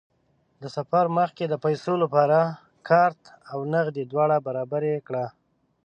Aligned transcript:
د 0.61 0.63
سفر 0.77 1.05
مخکې 1.17 1.45
د 1.49 1.53
پیسو 1.65 1.93
لپاره 2.03 2.39
کارت 2.89 3.21
او 3.51 3.59
نغدې 3.73 4.03
دواړه 4.11 4.37
برابرې 4.47 4.95
کړه. 5.07 5.25